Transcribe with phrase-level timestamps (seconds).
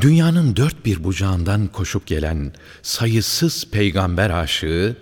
[0.00, 2.52] Dünyanın dört bir bucağından koşup gelen
[2.82, 4.96] sayısız peygamber aşığı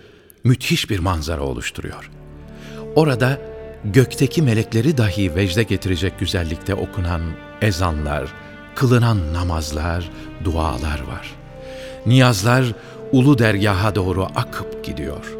[0.45, 2.11] müthiş bir manzara oluşturuyor.
[2.97, 3.41] Orada
[3.85, 7.23] gökteki melekleri dahi vecde getirecek güzellikte okunan
[7.63, 8.33] ezanlar,
[8.75, 10.11] kılınan namazlar,
[10.45, 11.35] dualar var.
[12.07, 12.65] Niyazlar
[13.13, 15.37] ulu dergaha doğru akıp gidiyor.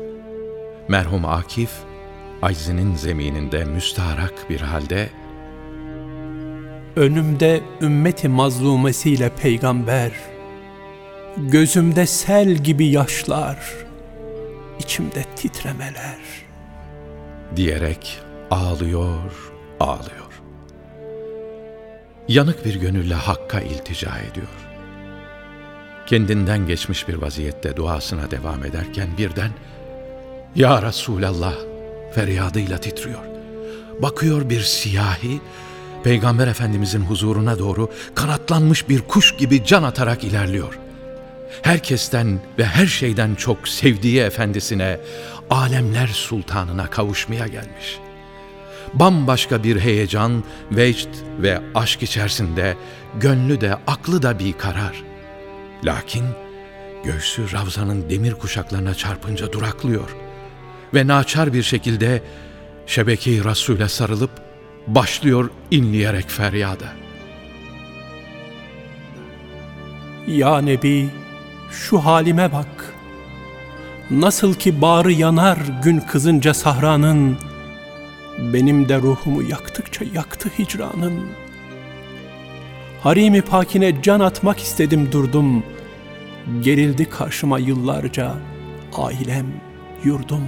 [0.89, 1.71] Merhum Akif,
[2.43, 5.11] aczinin zemininde müstaharak bir halde
[6.97, 10.13] Önümde ümmeti mazlumesiyle peygamber,
[11.37, 13.59] Gözümde sel gibi yaşlar,
[14.79, 16.19] içimde titremeler.
[17.57, 19.33] Diyerek ağlıyor,
[19.81, 20.43] ağlıyor.
[22.29, 24.47] Yanık bir gönülle Hakk'a iltica ediyor.
[26.07, 29.51] Kendinden geçmiş bir vaziyette duasına devam ederken birden
[30.55, 31.55] Ya Resulallah
[32.15, 33.25] feryadıyla titriyor.
[34.03, 35.41] Bakıyor bir siyahi
[36.05, 40.79] Peygamber Efendimizin huzuruna doğru kanatlanmış bir kuş gibi can atarak ilerliyor.
[41.63, 45.01] Herkesten ve her şeyden çok sevdiği efendisine,
[45.51, 47.99] alemler sultanına kavuşmaya gelmiş.
[48.95, 52.77] Bambaşka bir heyecan, vecd ve aşk içerisinde
[53.21, 55.03] gönlü de aklı da bir karar.
[55.85, 56.25] Lakin
[57.05, 60.17] göğsü Ravza'nın demir kuşaklarına çarpınca duraklıyor
[60.95, 62.23] ve naçar bir şekilde
[62.87, 64.31] şebeke-i Resul'e sarılıp
[64.87, 66.87] başlıyor inleyerek feryada.
[70.27, 71.09] Ya Nebi,
[71.71, 72.95] şu halime bak.
[74.11, 77.37] Nasıl ki bağrı yanar gün kızınca sahranın,
[78.39, 81.21] benim de ruhumu yaktıkça yaktı hicranın.
[83.03, 85.65] Harimi pakine can atmak istedim durdum.
[86.61, 88.35] Gerildi karşıma yıllarca
[88.97, 89.47] ailem,
[90.05, 90.45] yurdum.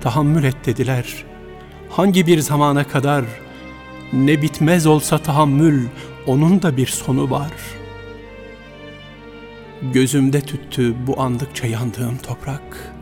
[0.00, 1.35] Tahammül et dediler.''
[1.90, 3.24] Hangi bir zamana kadar
[4.12, 5.86] ne bitmez olsa tahammül
[6.26, 7.52] onun da bir sonu var.
[9.82, 12.92] Gözümde tüttü bu andıkça yandığım toprak.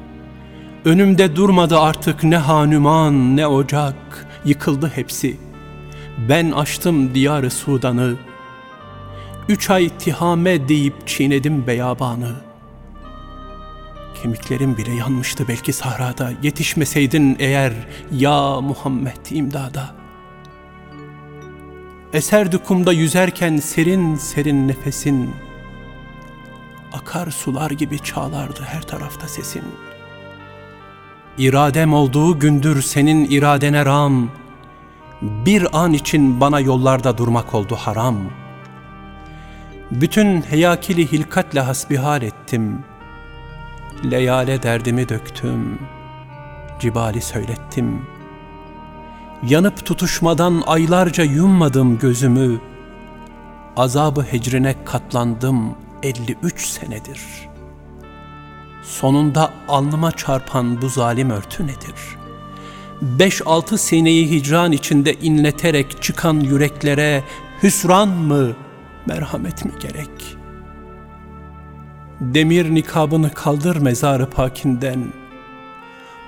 [0.84, 5.36] Önümde durmadı artık ne hanüman ne ocak, yıkıldı hepsi.
[6.28, 8.16] Ben açtım diyarı Sudan'ı.
[9.48, 12.53] Üç ay tihame deyip çiğnedim beyabanı.''
[14.24, 16.32] Kemiklerim bile yanmıştı belki sahrada.
[16.42, 17.72] Yetişmeseydin eğer
[18.12, 19.94] ya Muhammed imdada.
[22.12, 25.34] Eserdi kumda yüzerken serin serin nefesin.
[26.92, 29.64] Akar sular gibi çağlardı her tarafta sesin.
[31.38, 34.30] İradem olduğu gündür senin iradene ram.
[35.22, 38.16] Bir an için bana yollarda durmak oldu haram.
[39.91, 42.94] Bütün heyakili hilkatle hasbihal ettim.''
[44.10, 45.78] Leyale derdimi döktüm,
[46.81, 48.06] cibali söylettim.
[49.48, 52.60] Yanıp tutuşmadan aylarca yummadım gözümü.
[53.76, 57.20] Azabı hecrine katlandım 53 senedir.
[58.82, 61.94] Sonunda alnıma çarpan bu zalim örtü nedir?
[63.03, 67.25] Beş altı seneyi hicran içinde inleterek çıkan yüreklere
[67.62, 68.53] hüsran mı,
[69.06, 70.44] merhamet mi gerek?''
[72.20, 75.12] Demir nikabını kaldır mezarı pakinden.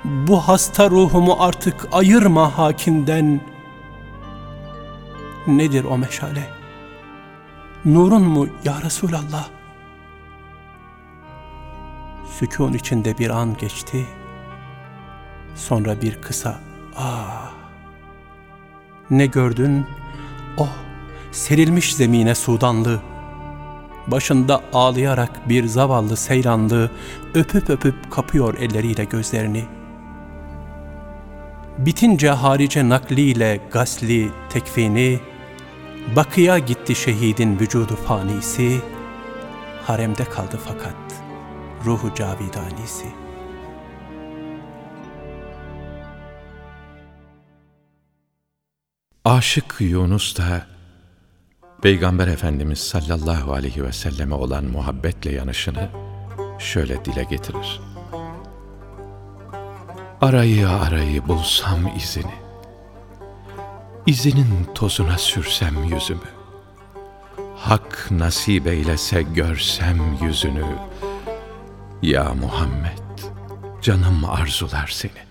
[0.04, 3.41] Bu hasta ruhumu artık ayırma hakinden.
[5.46, 6.50] Nedir o meşale?
[7.84, 9.48] Nurun mu ya Resulallah?
[12.38, 14.06] Sükun içinde bir an geçti.
[15.54, 16.60] Sonra bir kısa
[16.96, 17.52] ah.
[19.10, 19.86] Ne gördün?
[20.58, 20.72] Oh,
[21.32, 23.00] serilmiş zemine Sudanlı
[24.06, 26.91] başında ağlayarak bir zavallı seyranlı
[27.34, 29.65] öpüp öpüp kapıyor elleriyle gözlerini.
[31.78, 35.21] Bitince harice nakliyle gasli, tekfini,
[36.17, 38.81] bakıya gitti şehidin vücudu fanisi,
[39.87, 40.97] haremde kaldı fakat
[41.84, 43.06] ruhu cavidanisi.
[49.25, 50.75] Aşık Yunus da
[51.86, 55.88] Peygamber Efendimiz sallallahu aleyhi ve selleme olan muhabbetle yanışını
[56.58, 57.81] şöyle dile getirir.
[60.20, 62.34] Arayı arayı bulsam izini,
[64.06, 66.31] izinin tozuna sürsem yüzümü,
[67.56, 70.64] Hak nasip eylese görsem yüzünü,
[72.02, 73.19] Ya Muhammed,
[73.82, 75.25] canım arzular seni.